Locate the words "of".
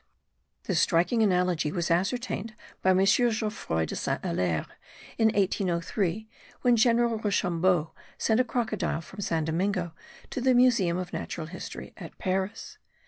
10.96-11.12